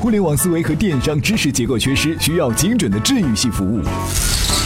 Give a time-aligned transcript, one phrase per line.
[0.00, 3.82] 互联网思维和电商知识结构缺失，需要精准的治愈系服务。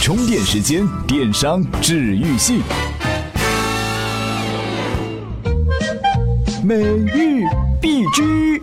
[0.01, 2.61] 充电时间，电商治愈系。
[6.63, 7.43] 每日
[7.81, 8.61] 必知。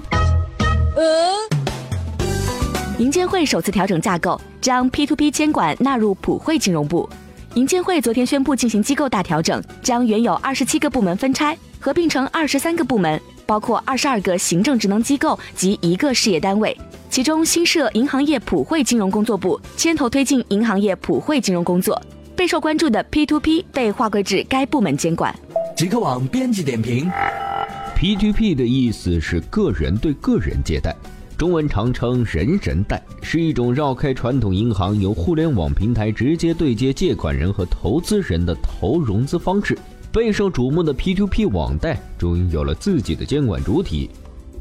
[2.99, 7.07] 银监会首次调整架构，将 P2P 监管纳入普惠金融部。
[7.53, 16.77] 银监会昨天宣布进行机构大调整，将原有二十七个部门分拆，合并成二十三个部门，包括二十二个行政职能机构及一个事业单位。
[17.11, 22.01] 其中新设银行业普惠金融工作部，牵头推进银行业普惠金融工作。
[22.35, 25.35] 备受关注的 P2P 被划归至该部门监管。
[25.77, 27.11] 极客网编辑点评
[27.97, 30.97] ：P2P 的意思是个人对个人借贷。
[31.37, 39.77] 中文常称人人贷，是一种绕开传统银行，由互联网平台直接对接借款人和投资人的投融资方式。
[40.13, 44.11] 备受瞩目的 P2P 网贷终于有了自己的监管主体，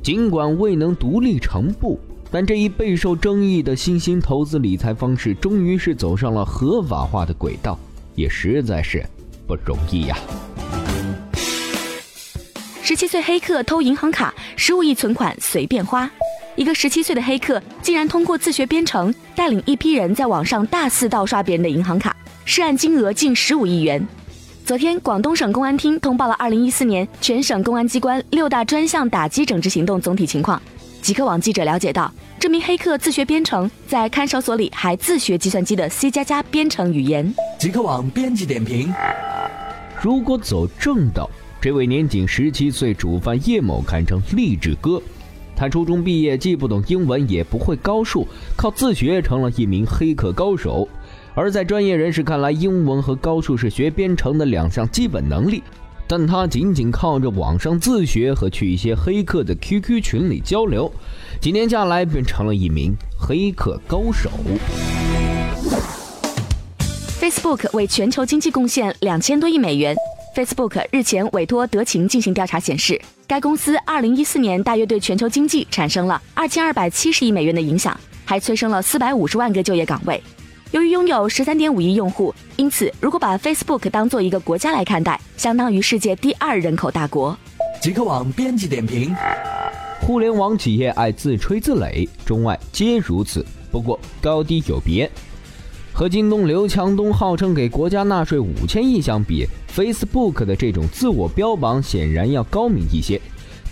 [0.02, 2.00] 尽管未能独立成部，
[2.32, 7.78] 但这一备受争议的新兴投资理财方式，终于是走上了合法化的轨道，
[8.16, 9.06] 也实在是
[9.46, 10.18] 不容易呀。
[12.82, 16.10] 十七岁黑客偷银行卡，十五亿存款随便花。
[16.56, 24.06] 一个十七岁的黑客竟然通过自学编程，带领一批人在网上大肆盗刷别人的银行卡，涉案金额近十五亿元。
[24.72, 30.62] 昨天，广东省公安厅通报了二零一四年全省公安机关六大专项打击整治行动总体情况。
[31.02, 37.36] 极客网记者了解到，这名黑客自学编程，在看守所里还自学计算机的 C 加加编程语言。
[37.60, 38.94] 极客网编辑点评：
[40.02, 45.02] 如果走正道，这位年仅十七岁主犯叶某堪称励志哥。
[45.54, 50.88] 他初中毕业，既不懂英文，也不会高数，靠自学成了一名黑客高手。
[51.34, 55.64] 而在专业人士看来，英文和高数是学编程的两项基本能力，
[56.06, 60.92] 但他仅仅靠着网上自学和去一些黑客的 QQ 群里交流，
[61.40, 64.30] 几年下来便成了一名黑客高手。
[67.22, 69.96] Facebook 为全球经济贡献两千多亿美元。
[70.36, 80.22] Facebook 日前委托德勤进行调查，显示该公司2014年大约对全球经济产生了2270亿美元的影响，还催生了450万个就业岗位。
[80.72, 87.38] 由于拥有十三点五亿用户，因此如果把 Facebook 当做一个国家来看待，相当于世界第二人口大国。
[87.82, 89.14] 极客网编辑点评：
[90.00, 95.12] 互联网企业爱自吹自擂，中外皆如此，不过高低有别。
[95.92, 99.46] 和京东刘强东号称给国家纳税五千亿相比
[99.76, 103.20] ，Facebook 的这种自我标榜显然要高明一些。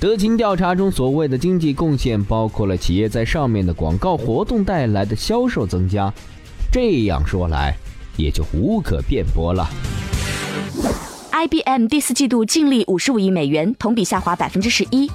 [0.02, 6.14] 德勤调查中所谓的经济贡献，包括了企业在上面的广告活动带来的销售增加。
[6.72, 7.76] 这样说来，
[8.16, 9.68] 也就无可辩驳了。
[11.32, 15.10] IBM 第四季度净利五十五亿美元，同比下滑百分之十一。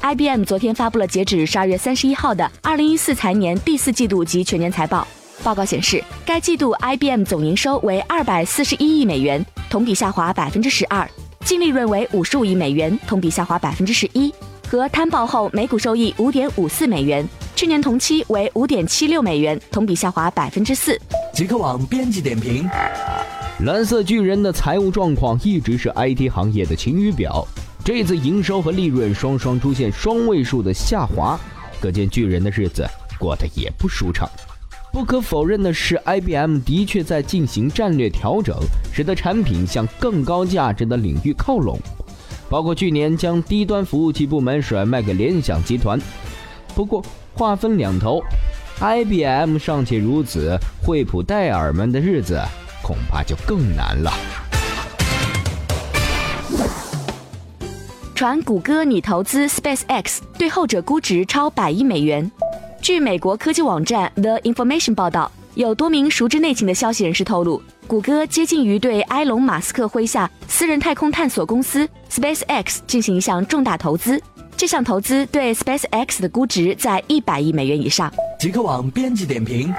[0.00, 5.06] IBM 昨天发布了截止十二月三十一号的二零一四财年第四季度及全年财报。
[5.42, 11.04] 报告显示，该季度 IBM 总营收为二百四十一亿美元，同比下滑百分之十二；
[11.44, 14.32] 净利润为五十五亿美元，同比下滑百分之十一。
[14.68, 17.28] 和摊报后每股收益五点五四美元，
[17.62, 21.00] 去年同期为五点七六美元，同比下滑百分之四。
[21.32, 22.68] 极客网编辑点评：
[23.64, 27.46] 蓝色巨人的财务状况一直是 IT 行业的晴雨表，
[27.84, 31.38] 这次营收和利润双双出现双位数的下滑，
[31.80, 32.84] 可见巨人的日子
[33.16, 34.28] 过得也不舒畅。
[34.92, 38.58] 不可否认的是，IBM 的确在进行战略调整，
[38.92, 41.78] 使得产品向更高价值的领域靠拢，
[42.50, 45.96] 包括去年将低端服务器部门甩卖给联想集团。
[46.74, 48.22] 不过话分两头
[48.80, 52.40] ，IBM 尚且如此，惠普戴尔们的日子
[52.82, 54.12] 恐怕就更难了。
[58.14, 62.30] 传谷歌拟投资 SpaceX，对后者估值超百亿美元。
[62.80, 74.22] 据美国科技网站 The Information 报道，有多名熟知内情的消息人士透露，谷歌接近于对埃隆·马斯克麾下私人太空探索公司 SpaceX 进行一项重大投资。
[74.56, 78.12] 这项投资对 SpaceX 的估值在一百亿美元以上。
[78.38, 79.72] 极客网编辑点评：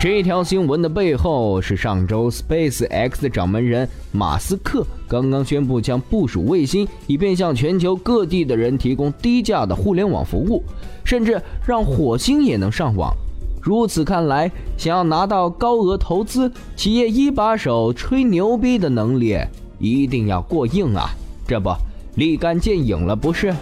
[0.00, 10.62] 这条新闻的背后是上周 SpaceX 的掌门人马斯克刚刚宣布将部署卫星，以便向全球各地的人提供低价的互联网服务。
[11.04, 13.14] 甚至让火星也能上网。
[13.60, 19.36] 如此看来，想要拿到高额投资，企业一把手吹牛逼的能力
[19.78, 21.10] 一定要过硬啊！
[21.46, 21.70] 这不，
[22.14, 23.54] 立竿见影了，不是？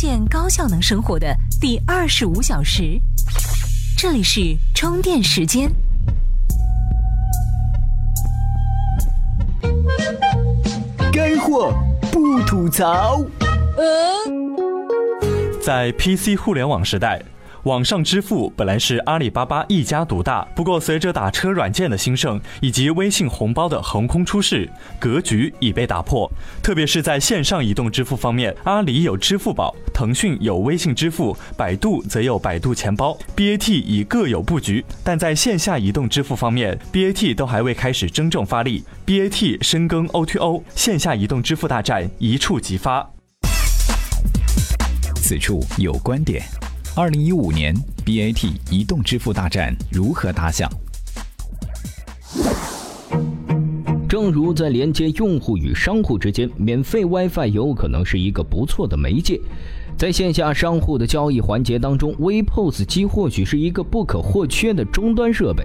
[0.00, 2.98] 发现高效能生活的第二十五小时，
[3.98, 5.70] 这里是充电时间。
[11.12, 11.74] 干货
[12.10, 13.22] 不吐槽。
[13.76, 15.60] 呃。
[15.60, 17.22] 在 PC 互联网时代。
[17.64, 24.66] 网上支付本来是阿里巴巴一家独大，不过随着打车软件的兴盛以及微信红包的横空出世，
[24.98, 26.30] 格局已被打破。
[26.62, 34.82] 特别是在线上移动支付方面，阿里有支付宝，腾讯有微信支付，百度则有百度钱包，BAT 已各有布局。
[35.04, 38.82] 但在线下移动支付方面，BAT 都还未开始真正发力。
[39.04, 43.06] BAT 深耕 O2O 线下移动支付大战一触即发。
[45.16, 46.42] 此处有观点。
[46.96, 47.72] 二零一五年
[48.04, 50.68] ，BAT 移动支付大战如何打响？
[54.08, 59.40] 正如在连接用户与商户之间，免费 WiFi 有可能是一个不错的媒介。
[59.96, 65.64] 在线下商户的交易环节当中，WePOS 机或许是一个不可或缺的终端设备。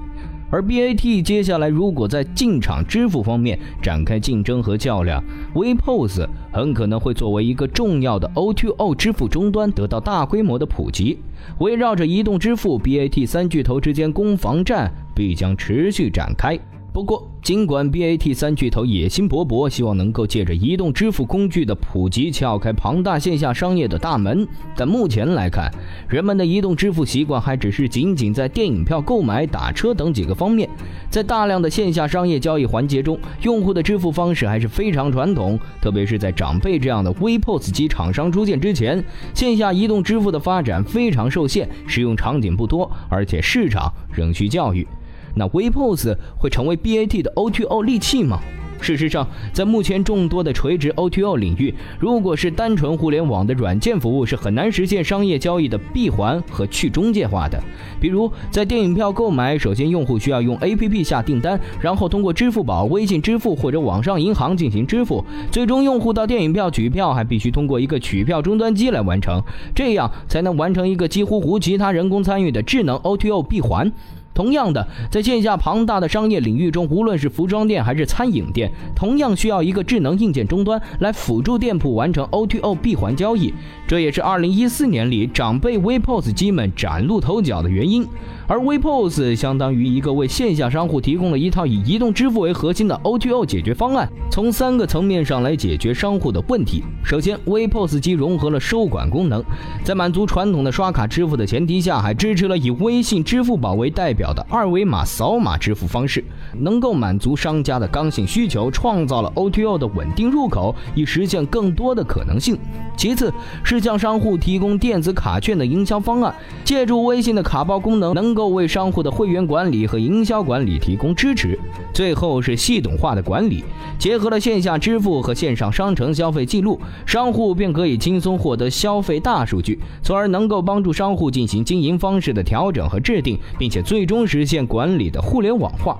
[0.55, 5.21] 而 BAT 接下来如果在进场支付方面展开竞争和较量
[5.53, 11.19] ，WePOS 很可能会作为一个重要的 O2O 支付终端得到大规模的普及。
[11.59, 16.57] 围绕着移动支付，BAT 三巨头之间攻防战必将持续展开。
[16.95, 24.47] 不过，尽管 BAT 三巨头野心勃勃，希望能够借着移动支付工具的普及撬开庞大线下商业的大门，
[24.77, 25.69] 但目前来看，
[26.07, 30.69] 人们的移动支付习惯还只是仅仅在电影票购买、打车等几个方面。
[31.09, 39.03] 在大量的线下商业交易环节中，用户的支付方式还是非常传统，特别是在长辈这样的微 POS 机厂商出现之前，
[39.33, 44.87] 线下移动支付的发展非常受限，使用场景不多，而且市场仍需教育。
[45.35, 48.39] 那 WePOS 会成为 BAT 的 O2O 利器吗？
[48.81, 57.57] 事实上，在目前众多的垂直 O2O 领域，如果是单纯互联网的软件服务，是很难实现商业交易的闭环和去中介化的。
[58.01, 69.41] 比如，在电影票购买，首先用户需要用 APP 下订单，然后通过支付宝、微信支付或者网上银行进行支付，最终用户到电影票取票还必须通过一个取票终端机来完成，
[69.73, 73.91] 这样才能完成一个几乎无其他人工参与的智能 O2O 闭环。
[74.35, 83.53] 同样的，在线下庞大的商业领域中，无论是服装店还是餐饮店，同样需要一个智能硬件终端来辅助店铺完成 O2O 闭环交易。
[83.87, 88.05] 这也是2014年里长辈 WePOS 机们崭露头角的原因。
[88.47, 96.83] 而 WePOS 相当于一个为线下商户提供了一套以移动支付为核心的 O2O 解决方案，从三个层面上来解决商户的问题。
[97.03, 99.43] 首先，WePOS 机融合了收管功能，
[99.83, 106.23] 在满足传统的刷卡支付的前提下，还支持了以微信、支付宝为代表的二维码扫码支付方式，
[106.59, 112.55] 能够满足商家的刚性需求，创造了 O2O 的稳定入口，以实现更多的可能性。
[112.95, 113.33] 其次，
[113.63, 116.33] 是向商户提供电子卡券的营销方案，
[116.63, 121.57] 借助微信的卡包功能，能够为商户的会员管理和营销管理提供支持。
[121.93, 123.63] 最后是系统化的管理，
[123.97, 135.97] 结合了线下支付和线上商城消费记录，商户便可以轻松获得消费大数据，从而能够帮助商户进行经营方式的调整和制定，并且最终实现管理的互联网化。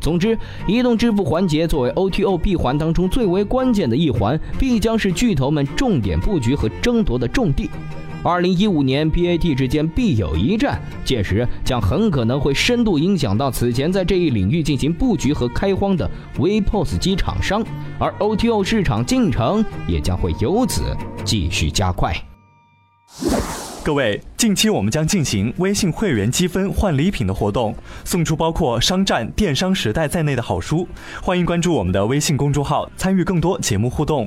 [0.00, 7.70] 总之，移动支付环节作为 O T O 闭环当中最为关键的一环，必将是巨头们重点布局和争夺的重地。
[8.24, 17.62] 二零一五年，BAT 之间必有一战，届时将很可能会深度影响到此前在这一领域进行布局和开荒的 WePOS 机厂商，
[17.98, 22.14] 而 O T O 市场进程也将会由此继续加快。
[23.84, 27.74] 各位，近期我们将进行微信会员积分换礼品的活动，
[28.06, 30.88] 送出包括《商战》《电商时代》在内的好书，
[31.22, 34.26] 欢迎关注我们的微信公众号，参与更多节目互动。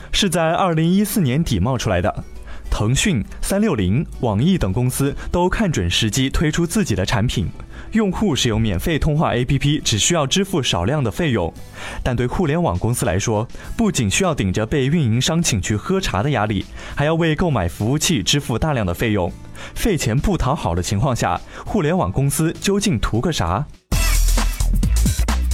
[0.11, 2.23] 是在二零一四年底冒出来的，
[2.69, 7.47] 腾讯、三六零、网易等公司都看准时机推出自己的产品。
[7.93, 11.53] 用户使用免费通话 APP 只需要支付少量的费用，
[12.01, 16.65] 但对互联网公司来说，不仅需要顶着被运营商请去喝茶的压力，
[16.95, 19.29] 还要为购买服务器支付大量的费用。
[19.75, 23.65] 费钱不讨好的情况下，互联网公司究竟图个啥？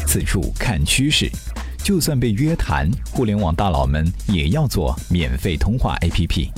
[0.06, 1.30] 此处看趋势。
[1.84, 6.50] 就算被约谈，互联网大佬们也要做免费通话 APP。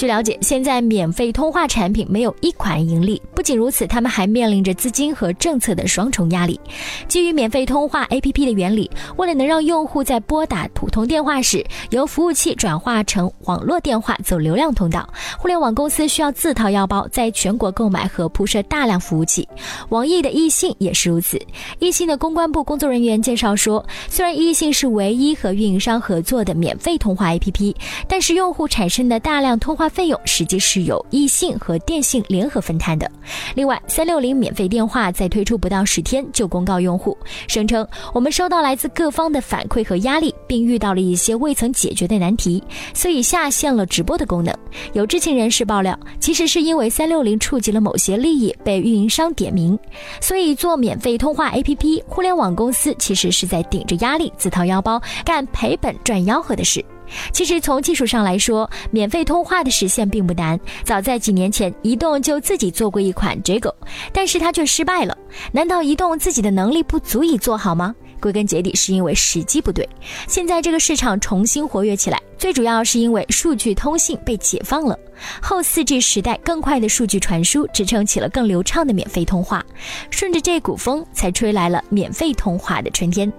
[0.00, 3.20] 据了解，现在免费通话产品没有一款盈利。
[3.34, 6.58] 不仅如此，他们还面临着资金和政策的双重压力。
[7.06, 19.46] 基于免费通话 APP 的原理，为了能让用户在拨打普通电话时由服务器转化成网络电话走流量通道，互联网公司需要自掏腰包，在全国购买和铺设大量服务器。
[19.90, 21.38] 网易的易信也是如此。
[21.78, 27.76] 易信的公关部工作人员介绍说，虽然易信是唯一和运营商合作的免费通话 APP，
[28.08, 33.10] 但是用户产生的大量通话费用实际是由易信和电信联合分摊的。
[33.54, 37.16] 另外，三六零免费电话在推出不到十天就公告用户，
[37.48, 42.62] 声称我们收到来自各方的反馈和压力，并遇到了一些未曾解决的难题，
[42.94, 44.54] 所以下线了直播的功能。
[44.92, 49.78] 有知情人士爆料，其实是因为三六零触及了某些利益，被运营商点名，
[50.20, 56.84] 所以做免费通话 APP，互联网公司其实是在顶着压力自掏腰包干赔本赚吆喝的事。
[57.32, 60.58] 其实从技术上来说，免费通话的实现并不难。
[60.84, 63.72] 早在几年前，移动就自己做过一款 Jago，
[64.12, 65.16] 但是它却失败了。
[65.52, 67.94] 难道移动自己的能力不足以做好吗？
[68.20, 69.88] 归根结底是因为时机不对。
[70.28, 74.98] 现在这个市场重新活跃起来，最主要是因为数据通信被解放了。
[75.40, 79.64] 后四 G 时代，更快的数据传输支撑起了更流畅的免费通话，
[80.10, 83.32] 顺着这股风，才吹来了免费通话的春天。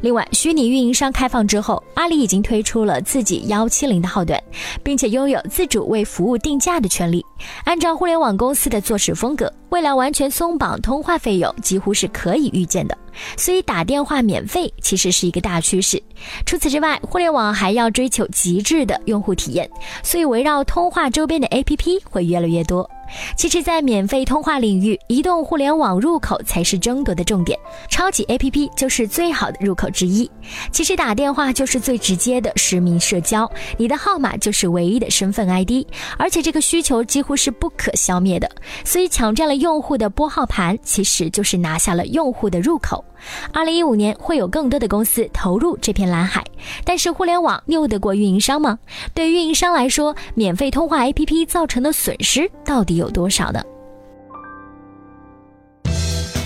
[0.00, 4.42] 另外，虚拟运营商开放之后，阿里已经推出了自己幺七零的号段，
[4.82, 7.24] 并且拥有自主为服务定价的权利。
[7.64, 12.96] 按照互联网公司的做事风格，未来完全松绑通话费用几乎是可以预见的。
[13.36, 16.00] 所以，打电话免费其实是一个大趋势。
[16.46, 19.68] 除此之外，互联网还要追求极致的用户体验，
[20.02, 22.88] 所以围绕通话周边的 APP 会越来越多。
[23.36, 27.58] 其实，在免费通话领域，移动互联网入口才是争夺的重点。
[27.88, 30.30] 超级 APP 就是最好的入口之一。
[30.72, 35.86] 其实，打电话就是最直接的实名社交，你的号码就是唯一的身份 ID，
[36.16, 38.50] 而且这个需求几乎是不可消灭的。
[38.84, 43.04] 所以，抢占了用户的拨号盘，其实就是拿下了用户的入口。
[43.52, 46.44] 二零一五年会有更多的公司投入这片蓝海，
[46.84, 48.78] 但是互联网拗得过运营商吗？
[49.14, 53.62] 对运营商来说，免费通话 APP 造成的损失到底有多少呢？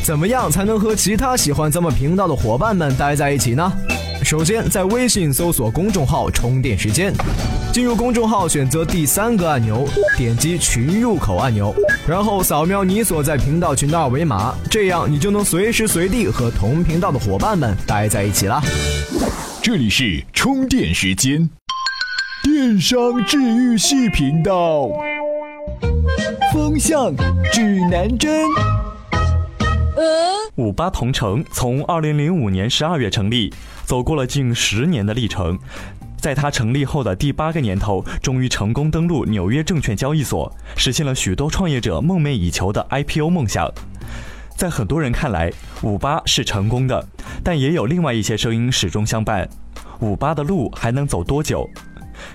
[0.05, 3.73] 怎么样才能和其他喜欢咱们频道的伙伴们待在一起呢？
[4.25, 7.13] 首先，在微信搜索公众号“充电时间”，
[7.75, 9.85] 进入公众号，选择第三个按钮，
[10.17, 11.75] 点击群入口按钮，
[12.07, 18.63] 然后扫描你所在频道群的二维码，这样你就能随时随地和同频道的伙伴们待在一起了。
[19.65, 21.49] 这里是充电时间，
[22.43, 24.89] 电商治愈系频道，
[26.53, 27.15] 风向
[27.53, 28.45] 指南针。
[30.57, 33.55] 五八同城从二零零五年十二月成立，
[33.85, 35.57] 走过了近十年的历程，
[36.17, 43.73] 在它成立后的第八个年头，终于成功登陆纽约证券交易所，实现了许多创业者梦寐以求的 IPO 梦想。
[44.57, 45.51] 在很多人看来，
[45.83, 47.05] 五八是成功的，
[47.43, 49.49] 但也有另外一些声音始终相伴。
[50.01, 51.69] 五八的路还能走多久？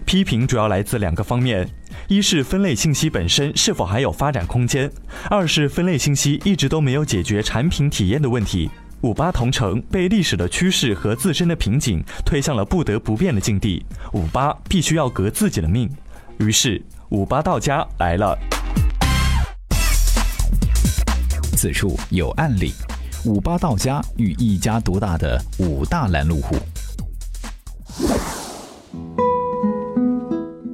[0.05, 1.67] 批评主要来自两个方面。
[2.07, 4.89] 一是分类信息本身是否还有发展空间，
[5.29, 8.69] 二是分类信息一直都没有解决产品体验的问题。
[9.01, 15.89] 五八同城被历史的趋势和自身的瓶颈推向了不得不变的境地，五八必须要革自己的命。
[16.39, 18.37] 于是五八到家来了。
[21.57, 22.71] 此处有案例：
[23.25, 26.55] 五八到家与一家独大的五大拦路虎。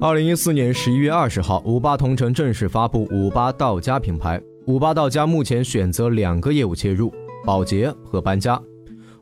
[0.01, 4.41] 二零一四年十一月二十号，五八同城正式发布五八到家品牌。
[4.67, 7.09] 五八到家目前选择两个业务切入：
[7.45, 8.61] 保洁和搬家。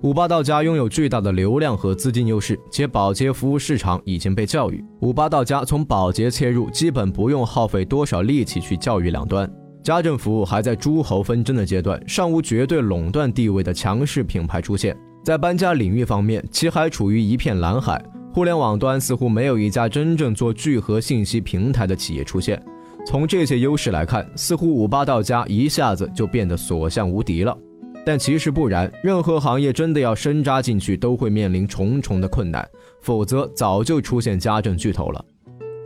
[0.01, 4.83] 五八到家拥有巨大的流量和资金优势，且保洁服务市场已经被教育。
[5.01, 9.47] 五八到家从保洁切入，基本不用耗费多少力气去教育两端。
[9.83, 14.95] 家政服务还在诸侯纷争的阶段，尚无绝对垄断地位的强势品牌出现。
[15.23, 18.03] 在搬家领域方面，其还处于一片蓝海。
[18.31, 22.61] 互联网端似乎没有一家真正做聚合信息平台的企业出现。
[23.05, 27.57] 从这些优势来看，似乎五八到家一下子就变得所向无敌了。
[28.05, 32.67] 但其实不然，任何行业真的要深扎进去，都会面临重重的困难，
[33.01, 35.25] 否则早就出现家政巨头了。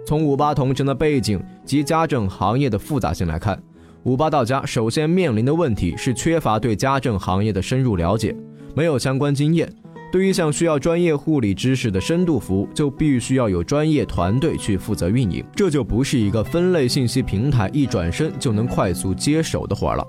[0.06, 3.62] 从五八同城的背景及家政行业的复杂性来看，
[4.06, 8.36] 五八到家首先面临的问题是缺乏对家政行业的深入了解，
[8.76, 9.68] 没有相关经验。
[10.12, 20.06] 对于一项需要专业护理知识的深度服务，就必须要有专业团队去负责运营，这就不是一个分类信息平台一转身就能快速接手的活了。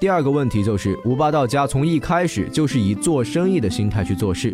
[0.00, 4.50] 第二个问题就是，五八到家从一开始就是以做生意的心态去做事，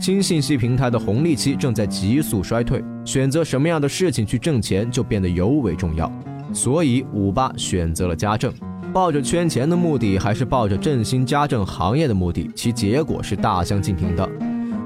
[0.00, 6.12] 新信息平台的红利期正在急速衰退，选择什么样的事情去挣钱就变得尤为重要。
[6.52, 8.52] 所以，五八选择了家政，
[8.92, 14.28] 抱着圈钱的目的，还是抱着振兴家政行业的目的，其结果是大相径庭的。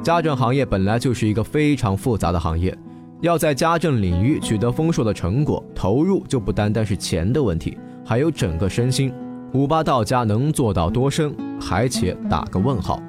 [0.03, 2.77] 家政行业本来就是一个非常复杂的行业，
[3.21, 9.13] 要在家政领域取得丰硕的成果，投入就不单单是钱的问题，还有整个身心。
[9.53, 13.01] 五八到家能做到多深，还且打个问号。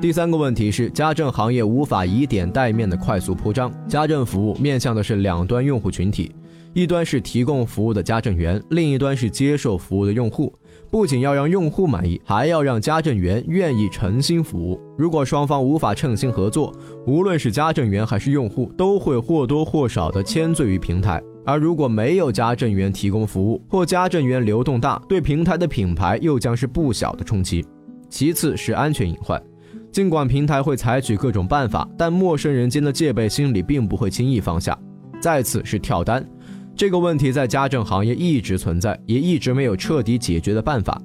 [0.00, 3.68] 第三个问题是，家政行业无法以点带面的快速铺张。
[3.88, 6.30] 家政服务面向的是两端用户群体，
[6.78, 10.54] 一端是提供服务的家政员，另一端是接受服务的用户。
[10.92, 14.80] 不仅要让用户满意，还要让家政员愿意诚心服务。
[14.96, 16.72] 如果双方无法称心合作，
[17.04, 21.20] 无论是家政员还是用户，都会或多或少的迁罪于平台。
[21.44, 27.66] 而如果没有家政员提供服务，或家政员流动大，对平台的品牌又将是不小的冲击。
[28.08, 29.42] 其次是安全隐患。
[29.90, 34.78] 尽管平台会采取各种办法，但陌生人间的戒备心理并不会轻易放下。
[35.20, 36.24] 再次是跳单，
[36.78, 40.96] 这个问题在家政行业一直存在，也一直没有彻底解决的办法。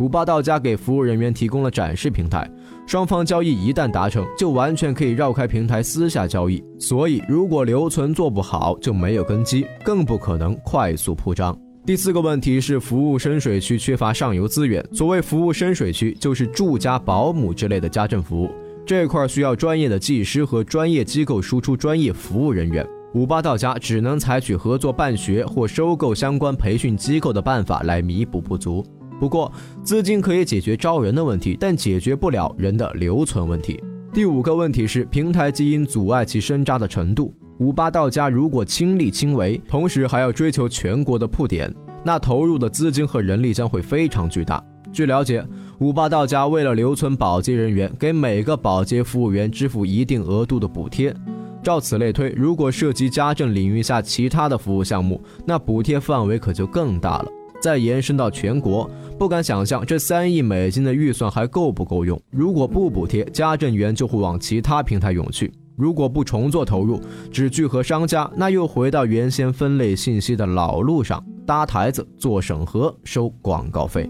[0.00, 2.50] 五八到家给服务人员提供了展示平台，
[2.84, 6.60] 双方交易一旦达成，就完全可以绕开平台私下交易。
[6.80, 11.56] 所以，如果留存做不好，就没有根基，更不可能快速铺张。
[11.86, 14.84] 第四个问题是服务深水区缺乏上游资源。
[14.92, 18.50] 所谓服务深水区，就是住家保姆之类的家政服务，
[18.84, 22.84] 这块需要专业的技师和专业机构输出专业服务人员。
[23.12, 28.84] 五八到家只能采取合作办学或收购相关培训机构的办法来弥补不足。
[29.18, 29.50] 不过，
[29.82, 33.82] 资金可以解决招人的问题，但解决不了人的留存问题。
[34.12, 37.34] 第五个问题是平台基因阻碍其生扎的程度。
[37.58, 41.72] 五八到家如果亲力亲为，同时还要追求全国的铺点，
[42.04, 44.64] 那投入的资金和人力将会非常巨大。
[44.92, 45.44] 据了解，
[45.80, 51.14] 五八到家为了留存保洁人员，给每个保洁服务员支付一定额度的补贴。
[51.62, 57.26] 照此类推，如果涉及家政领域下其他的服务项目，那补贴范围可就更大了。
[57.60, 62.18] 再延伸到全国，不敢想象这三亿美金的预算还够不够用。
[62.30, 65.52] 如果不补贴，家政员就会往其他平台涌去。
[65.76, 66.98] 如果不重做投入，
[67.30, 74.08] 只聚合商家，那又回到原先分类信息的老路上，搭台子、做审核、收广告费。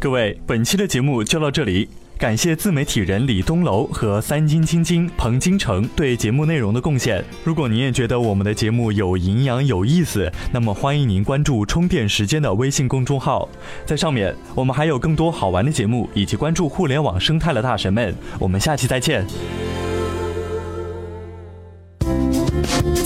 [0.00, 7.24] 各位，本期的节目就到这里，感谢自媒体人李东楼和三金晶晶、彭金城对节目内容的贡献。
[7.42, 13.48] 如果您也觉得我们的节目有营养、有意思，那么欢迎您关注“充电时间”的微信公众号，
[13.84, 18.14] 在上面我们还有更多好玩的节目，以及关注互联网生态的大神们。
[18.38, 19.26] 我们下期再见。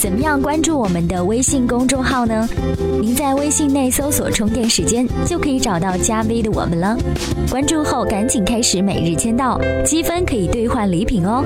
[0.07, 2.49] 怎么样关注我们的微信公众号呢？
[3.01, 6.97] 您在微信内搜索“充电时间”就可以找到加 V 的我们了。
[7.51, 11.45] 关注后赶紧开始每日签到，积分可以兑换礼品哦。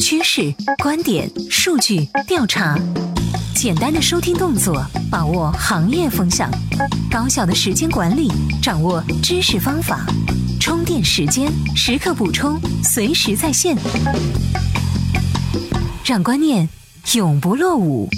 [0.00, 2.78] 趋势、观点、数据、调查，
[3.52, 6.48] 简单的收听动作，把握行业风向；
[7.10, 8.30] 高效的时间管理，
[8.62, 10.06] 掌握知识方法。
[10.66, 13.76] 充电时间，时刻补充，随时在线，
[16.04, 16.68] 让观念
[17.14, 18.10] 永不落伍。